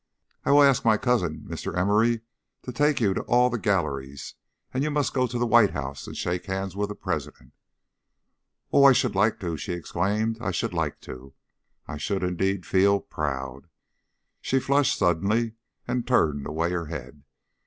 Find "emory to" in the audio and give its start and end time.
1.77-2.71